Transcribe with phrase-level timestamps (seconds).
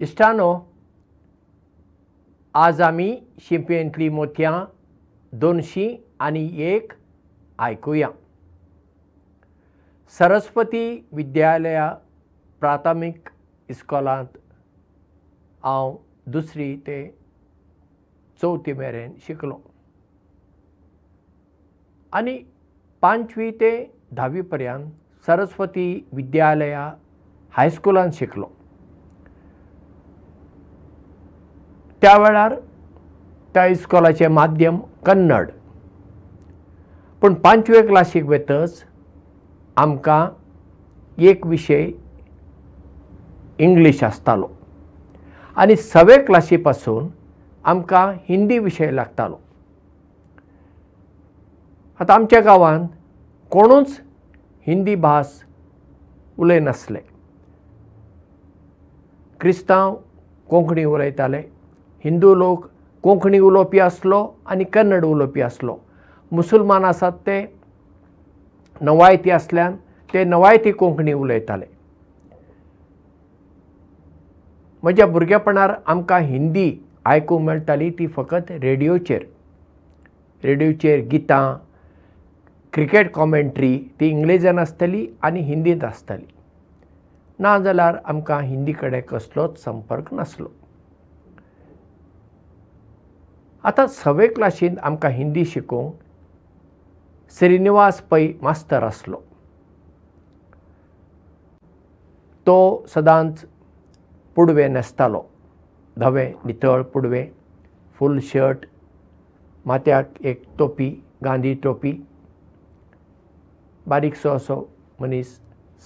[0.00, 0.46] इश्टानो
[2.54, 3.06] आज आमी
[3.42, 4.54] शिंपयेंतलीं मोतयां
[5.32, 5.86] दोनशीं
[6.20, 6.92] आनी एक
[7.58, 8.08] आयकुया।
[10.14, 11.88] सरस्वती विद्यालया
[12.62, 13.30] प्राथमीक
[13.68, 14.36] इस्कॉलांत
[15.64, 15.96] हांव
[16.32, 16.98] दुसरी ते
[18.40, 19.60] चवथी मेरेन शिकलो।
[22.12, 22.36] आनी
[23.02, 23.72] पांचवी ते
[24.16, 24.90] धावी पर्यंत
[25.26, 26.84] सरस्वती विद्यालया
[27.54, 28.50] हायस्कुलांत शिकलो
[32.02, 32.54] त्या वेळार
[33.54, 35.50] त्या इस्कॉलाचें माध्यम कन्नड.
[37.20, 38.82] पूण पांचवे क्लासीक वेतच
[39.76, 40.26] आमकां
[41.18, 41.90] एक विशय
[43.58, 44.48] इंग्लीश आसतालो.
[45.56, 47.08] आनी सवे क्लासी पासून
[47.64, 49.36] आमकां हिंदी विशय लागतालो.
[52.00, 52.88] आतां आमच्या गांवांत
[53.50, 54.00] कोणूच
[54.66, 55.42] हिंदी भास
[56.38, 57.00] उलयनासले
[59.40, 59.94] क्रिस्तांव
[60.50, 61.42] कोंकणी उलयताले
[62.04, 62.66] हिंदू लोक
[63.04, 65.76] कोंकणी उलोवपी आसलो आनी कन्नड उलोवपी आसलो.
[66.32, 67.40] मुसलमान आसात ते
[68.80, 69.76] नवायती आसल्यान
[70.12, 71.66] ते नवायती कोंकणी उलयताले.
[74.82, 76.70] म्हज्या भुरगेपणार आमकां हिंदी
[77.04, 79.24] आयकूंक मेळटाली ती फकत रेडिओचेर
[80.44, 81.54] रेडिओचेर गितां
[82.72, 86.26] क्रिकेट कॉमेंट्री ती इंग्लिजान आसतली आनी हिंदींत आसतली.
[87.38, 90.48] ना जाल्यार आमकां हिंदी कडेन कसलोच संपर्क नासलो
[93.64, 96.00] आतां सवे क्लासींत आमकां हिंदी शिकोवंक
[97.32, 99.20] श्रीनिवास पै मास्तर आसलो.
[102.46, 103.44] तो सदांच
[104.36, 105.22] पुडवे न्हेसतालो
[105.96, 107.24] धवे नितळ पुडवे
[107.98, 108.66] फूल शर्ट
[109.66, 110.90] माथ्याक एक टोपी
[111.24, 111.92] गांधी टोपी
[113.86, 114.56] बारीकसो असो
[115.00, 115.38] मनीस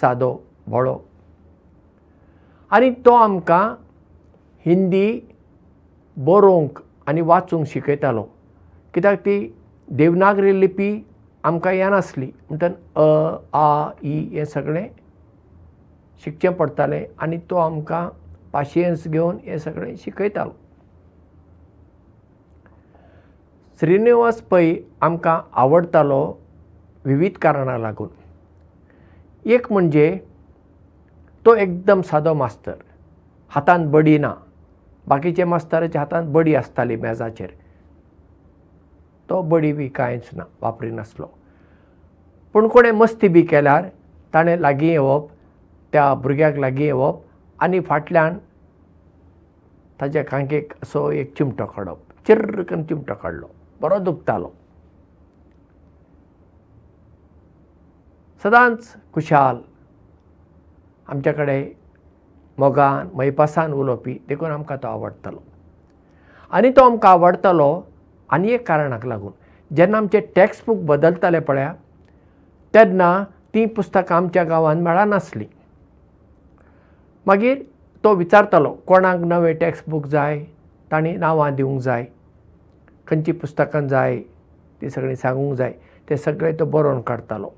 [0.00, 0.32] सादो
[0.66, 0.98] भोळो.
[2.70, 3.64] आनी तो आमकां
[4.66, 5.20] हिंदी
[6.16, 6.78] बरोवंक
[7.10, 8.22] आनी वाचूंक शिकयतालो.
[8.94, 9.36] कित्याक ती
[9.88, 10.90] देवनागरी लिपी
[11.44, 12.26] आमकां येनासली.
[12.48, 14.86] म्हणटन अ आ इ हें सगळें
[16.24, 18.08] शिकचें पडटालें आनी तो आमकां
[18.52, 20.50] पाशियेंस घेवन हें सगळें शिकयतालो.
[23.80, 26.22] श्रीनिवास पै आमकां आवडटालो
[27.04, 28.08] विविध कारणां लागून.
[29.44, 30.18] एक म्हणजे
[31.46, 32.74] तो एकदम सादो मास्तर.
[33.50, 34.34] हातांत बडी ना
[35.10, 37.50] बाकीचे मास्तराच्या हातांत बडी आसताली मेजाचेर.
[39.30, 41.26] तो बडी बी कांयच ना वापरिनासलो
[42.52, 43.88] पूण कोणें मस्ती बी केल्यार
[44.34, 45.28] ताणें लागीं येवप
[45.92, 47.20] त्या भुरग्याक लागीं येवप
[47.58, 48.38] आनी फाटल्यान
[50.00, 51.98] ताच्या कांकेक असो एक चिमटो काडप.
[52.26, 53.46] चिर्र करून चिमटो काडलो.
[53.80, 54.50] बरो दुखतालो.
[58.42, 59.58] सदांच खुशाल.
[61.08, 61.68] आमच्या कडेन
[62.60, 65.38] मोगान मैपासान उलोवपी देखून आमकां तो आवडटालो.
[66.50, 67.82] आनी तो आमकां आवडटालो
[68.32, 69.32] आनी एक कारणाक लागून.
[69.70, 71.72] जेन्ना आमचे टॅक्स्ट बूक बदलताले पळया
[72.74, 73.22] तेन्ना
[73.54, 75.46] तीं पुस्तकां आमच्या गांवांत मेळनासलीं
[77.26, 77.62] मागीर
[78.04, 80.44] तो विचारतालो कोणाक नवें टॅक्स्ट बूक जाय
[80.90, 82.04] तांणी नांवां दिवंक जाय
[83.06, 84.18] खंयचीं पुस्तकां जाय
[84.80, 85.72] तीं सगळीं सांगूंक जाय
[86.10, 87.50] तें सगळें तो बरोवन काडटालो.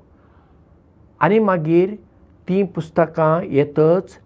[1.21, 1.95] आनी मागीर
[2.47, 4.17] तीं पुस्तकां येतच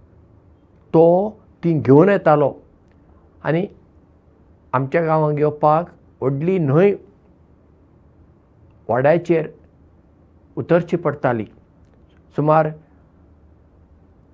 [0.97, 1.29] तो
[1.63, 2.51] तीं घेवन येतालो.
[3.45, 3.65] आनी
[4.73, 5.89] आमच्या गांवांत येवपाक
[6.21, 6.93] व्हडली न्हंय
[8.87, 9.47] वाड्याचेर
[10.57, 11.45] उतरची पडटाली.
[12.35, 12.69] सुमार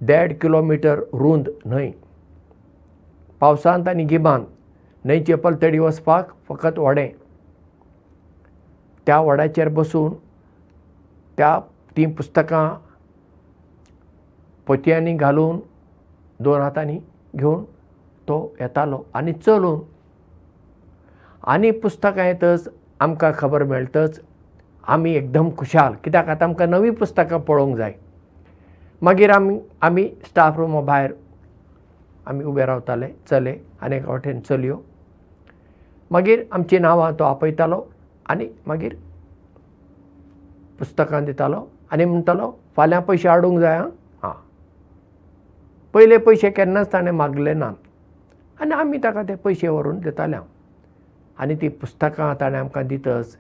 [0.08, 1.92] देड किलोमिटर रुंद न्हंय.
[3.40, 4.46] पावसांत आनी गिमांत
[5.06, 7.08] न्हंयचे पलतडी वचपाक फकत व्हडें
[9.06, 10.14] त्या व्हड्याचेर बसून
[11.38, 11.60] त्या
[11.98, 12.68] तीं पुस्तकां
[14.68, 15.60] पोतयांनी घालून
[16.40, 16.98] दोन हातांनी
[17.36, 17.64] घेवन
[18.28, 19.80] तो येतालो आनी चलून.
[21.44, 22.68] आनी पुस्तकां येतच
[23.00, 24.20] आमकां खबर मेळटच
[24.88, 25.94] आमी एकदम खुशाल.
[26.04, 27.94] कित्याक आतां आमकां नवीं पुस्तकां पळोवंक जाय.
[29.02, 31.12] मागीर आमी आमी स्टाफ रुमा भायर
[32.28, 34.78] आमी उबे रावताले चले आनी एका वाटेन चलयो.
[36.12, 37.82] मागीर आमचीं नांवां तो आपयतालो
[38.30, 38.96] आनी मागीर
[40.80, 43.90] पुस्तकां दितालो आनी म्हणटालो फाल्यां पयशे हाडूंक जाय आं
[45.94, 47.74] पयले पयशे केन्नाच ताणें मागले नात.
[48.62, 50.38] आनी आमी ताका ते पयशे व्हरून दिताले
[51.40, 53.38] आनी ती पुस्तकां ताणें आमकां दितच.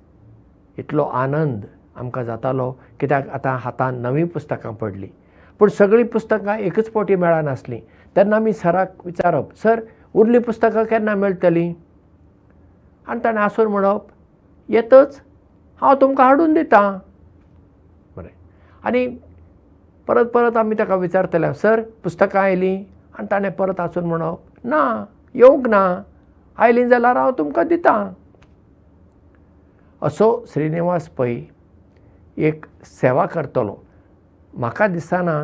[0.77, 1.65] इतलो आनंद
[1.95, 5.09] आमकां जातालो कित्याक आतां हातांत नवीं पुस्तकां पडलीं.
[5.59, 7.79] पूण सगळीं पुस्तकां एकच फावटी मेळनासलीं
[8.15, 9.81] तेन्ना आमी सराक विचारप सर
[10.13, 11.73] उरलीं पुस्तकां केन्ना मेळटलीं?
[13.07, 14.01] आनी ताणें आसून म्हणप
[14.69, 15.21] येतच.
[15.81, 16.97] हांव तुमकां हाडून दितां.
[18.15, 18.33] बरें.
[18.83, 19.05] आनी
[20.07, 22.77] परत परत आमी ताका विचारतले सर पुस्तकां आयलीं
[23.19, 24.83] आनी ताणें परत आसून म्हणप ना
[25.35, 25.83] येवंक ना
[26.57, 28.09] आयलीं जाल्यार हांव तुमकां दितां.
[30.01, 31.33] असो श्रीनिवास पै
[32.37, 33.75] एक सेवा करतलो.
[34.53, 35.43] म्हाका दिसना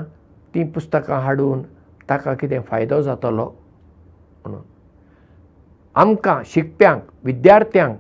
[0.54, 1.62] ती पुस्तकां हाडून
[2.10, 3.46] ताका कितें फायदो जातलो
[4.46, 4.62] म्हणून.
[5.96, 7.98] आमकां शिकप्यांक विद्यार्थ्यांक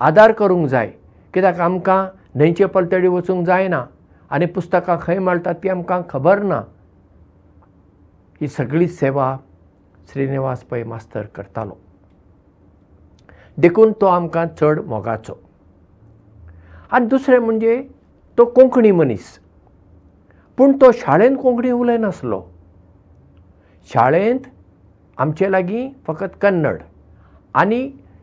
[0.00, 0.90] आदार करूंक जाय.
[1.34, 2.04] कित्याक आमकां
[2.34, 3.84] न्हंयचे पलतडी वचूंक जायना
[4.32, 6.60] आनी पुस्तकां खंय मेळटात ती आमकां खबर ना.
[8.40, 9.36] ही सगळी सेवा
[10.12, 11.74] श्रीनिवास पै मास्तर करतालो.
[13.58, 15.34] देखून तो आमकां चड मोगाचो.
[16.92, 17.76] आनी दुसरें म्हणजे
[18.38, 19.38] तो कोंकणी मनीस.
[20.58, 22.42] पूण तो शाळेंत कोंकणी उलयनासलो
[23.92, 24.48] शाळेंत
[25.18, 26.82] आमचे लागीं फकत कन्नड
[27.54, 27.82] आनी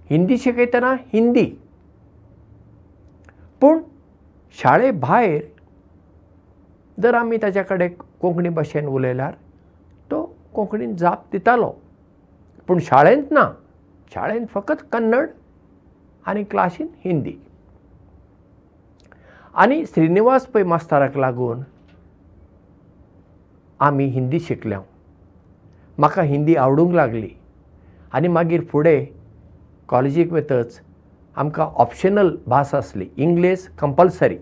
[0.10, 1.46] हिंदी शिकयतना हिंदी.
[3.62, 3.82] पूण
[4.60, 5.42] शाळे भायर
[7.02, 9.34] जर आमी ताच्या कडेन कोंकणी भाशेन उलयल्यार
[10.12, 10.24] तो
[10.54, 11.72] कोंकणीन जाप दितालो.
[12.68, 13.50] पूण शाळेंत ना.
[14.14, 15.30] शाळेंत फकत कन्नड
[16.28, 17.34] आनी क्लासीन हिंदी.
[19.54, 21.62] आनी श्रीनिवास पै मास्तराक लागून
[23.80, 24.80] आमी हिंदी शिकल्या
[25.98, 27.30] म्हाका हिंदी आवडूंक लागली.
[28.14, 29.06] आनी मागीर फुडें
[29.90, 30.80] कॉलेजीक वतच
[31.36, 33.08] आमकां ऑप्शनल भास आसली.
[33.18, 34.38] इंग्लीश कंपल्सरी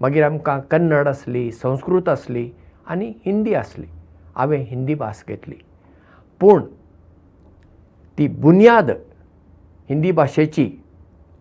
[0.00, 2.50] मागीर आमकां कन्नड आसली संस्कृत आसली
[2.86, 3.86] आनी हिंदी आसली
[4.36, 5.54] हांवें हिंदी भास घेतली.
[6.40, 6.62] पूण
[8.18, 8.90] ती बुन्याद
[9.88, 10.70] हिंदी भाशेची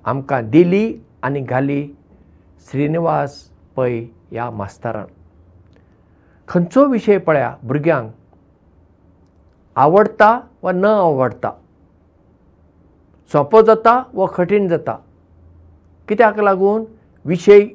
[0.05, 0.85] आमकां दिली
[1.23, 1.81] आनी घाली
[2.69, 3.37] श्रीनिवास
[3.75, 3.99] पै
[4.31, 5.05] ह्या मास्तरान.
[6.47, 8.11] खंयचो विशय पळया भुरग्यांक
[9.75, 11.51] आवडटा वा न आवडटा
[13.31, 14.97] सोंपो जाता वा कठीण जाता?
[16.07, 16.85] कित्याक लागून?
[17.25, 17.67] विशय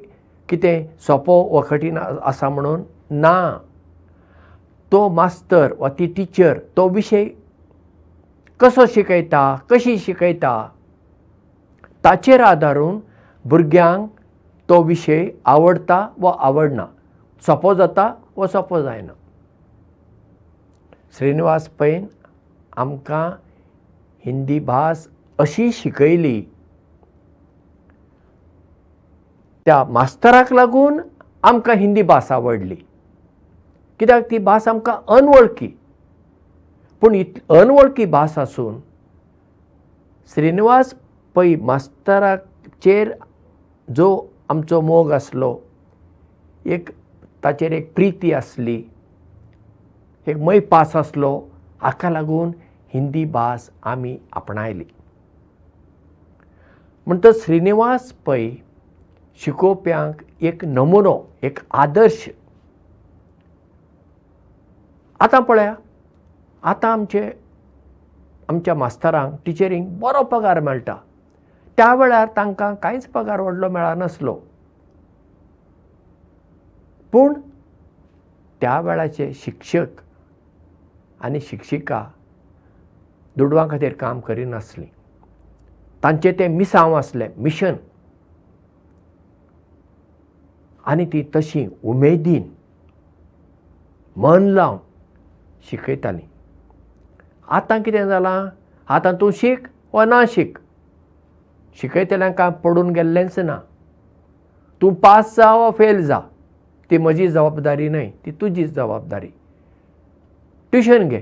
[0.53, 2.81] कितें सोंपो वा कठीण आसा म्हणून?
[3.09, 3.57] ना.
[4.91, 7.25] तो मास्तर वा ती टिचर तो विशय
[8.59, 10.69] कसो शिकयता कशी शिकयता?
[12.03, 12.99] ताचेर आदारून
[13.45, 14.09] भुरग्यांक
[14.69, 16.85] तो विशय आवडटा वा आवडना?
[17.41, 19.13] सोंपो जाता वा सोंपो जायना?
[21.17, 22.05] श्रीनिवास पैन
[22.77, 23.31] आमकां
[24.25, 25.07] हिंदी भास
[25.39, 26.45] अशी शिकयली
[29.65, 30.99] त्या मास्तराक लागून
[31.43, 32.75] आमकां हिंदी भास आवडली.
[33.99, 35.67] कित्याक ती भास आमकां अनवळखी.
[37.01, 38.79] पूण इत अनवळखी भास आसून
[40.33, 40.93] श्रीनिवास
[41.35, 43.11] पै मास्तराचेर
[43.87, 44.07] जो
[44.49, 45.57] आमचो मोग आसलो
[46.65, 46.89] एक
[47.43, 48.81] ताचेर एक प्रिती आसली
[50.27, 51.39] एक मैपास आसलो
[51.81, 52.51] हाका लागून
[52.93, 54.83] हिंदी भास आमी आपणायली.
[57.07, 58.49] म्हणटच श्रीनिवास पै
[59.41, 62.27] शिकोवप्यांक एक नमुनो एक आदर्श.
[65.19, 65.73] आतां पळया
[66.63, 67.29] आतां आमचे
[68.49, 70.95] आमच्या मास्तरांक टिचरींक बरो पगार मेळटा.
[71.77, 74.33] त्या वेळार तांकां कांयच पगार व्हडलो मेळनासलो
[77.11, 77.33] पूण
[78.61, 80.01] त्या वेळाचे शिक्षक
[81.23, 82.03] आनी शिक्षिका
[83.37, 84.87] दुडवां खातीर काम करिनासलीं.
[86.03, 87.75] तांचें तें मिसांव आसलें मिशन
[90.87, 92.43] आनी ती तशी उमेदीन
[94.17, 94.77] मन लावन
[95.69, 96.27] शिकयतालीं.
[97.47, 98.49] आतां कितें जालां?
[98.87, 100.57] आतां तूं शीक वा ना शीक?
[101.81, 103.59] शिकयतल्यांक कांय पडून गेल्लेंच ना.
[104.81, 106.19] तूं पास जा वा फेल जा
[106.89, 109.29] ती म्हजी जबाबदारी न्हय ती तुजी जबाबदारी.
[110.71, 111.21] ट्युशन घे.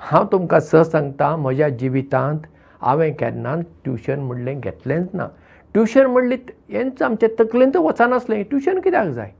[0.00, 2.40] हांव तुमकां स सांगता म्हज्या जिवितांत
[2.80, 5.28] हांवें केन्नाच ट्युशन म्हणलें घेतलेंच ना
[5.74, 6.36] ट्युशन म्हणली
[6.70, 9.30] हेंच आमचे तकलेंत वचनासलें ट्युशन कित्याक जाय?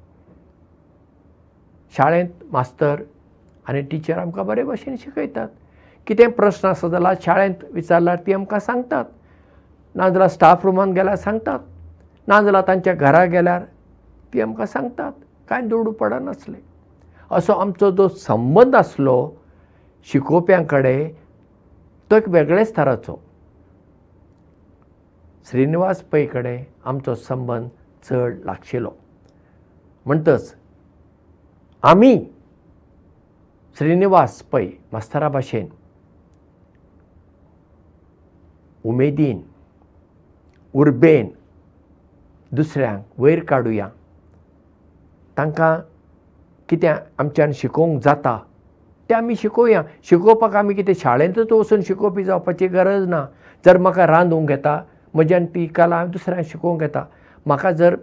[1.97, 3.03] शाळेंत मास्तर
[3.69, 5.49] आनी टिचर आमकां बरे भशेन शिकयतात.
[6.07, 9.05] कितें प्रस्न आसा जाल्यार शाळेंत विचारल्यार ती आमकां सांगतात.
[9.95, 11.59] नाजाल्यार स्टाफ रुमान गेल्यार सांगतात.
[12.29, 13.63] नाजाल्यार तांच्या घरा गेल्यार
[14.33, 15.13] ती आमकां सांगतात.
[15.49, 16.61] कांय दुडू पडनासलें
[17.31, 19.31] असो आमचो जो संबंद आसलो
[20.09, 21.09] शिकोवप्यां कडेन
[22.11, 23.19] तो एक वेगळेच तराचो
[25.49, 27.69] श्रीनिवास पै कडेन आमचो संबंद
[28.09, 28.91] चड लागशिल्लो
[30.07, 30.55] म्हणटच
[31.83, 32.15] आमी
[33.79, 35.69] श्रीनिवास पै मास्तरा भाशेन
[38.85, 39.41] उमेदीन
[40.75, 41.29] उर्बेन
[42.53, 43.89] दुसऱ्यांक वयर काडुया।
[45.37, 45.75] तांकां
[46.69, 46.89] कितें
[47.19, 48.37] आमच्यान शिकोवंक जाता
[49.11, 53.25] तें आमी शिकोवया। शिकोवपाक आमी कितें शाळेंतच वचून शिकोवपी जावपाची गरज ना।
[53.65, 54.81] जर म्हाका रांदूंक येता
[55.15, 57.05] म्हज्यान ती कला हांव दुसऱ्यांक शिकोवंक येता.
[57.47, 57.97] म्हाका जर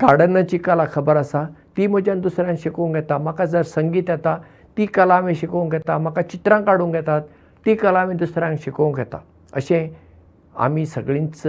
[0.00, 1.44] गार्डनाची कला खबर आसा
[1.76, 3.18] ती म्हज्यान दुसऱ्यांक शिकोवंक येता.
[3.18, 4.36] म्हाका जर संगीत येता
[4.76, 5.98] ती कला आमी शिकोवंक येता.
[5.98, 7.22] म्हाका चित्रां काडूंक येतात
[7.66, 9.18] ती कला आमी दुसऱ्यांक शिकोवंक येता.
[9.52, 9.88] अशें
[10.56, 11.42] आमी सगळींच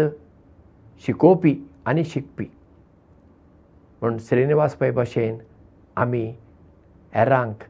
[1.06, 1.56] शिकोवपी
[1.86, 2.46] आनी शिकपी.
[4.02, 5.38] म्हूण श्रीनिवास पै भाशेन
[6.02, 6.26] आमी
[7.16, 7.64] हेरांक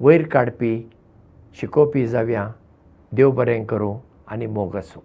[0.00, 0.76] वयर काडपी
[1.60, 2.48] शिकोवपी जावया
[3.12, 3.96] देव बरें करूं
[4.32, 5.00] आनी मोग आसूं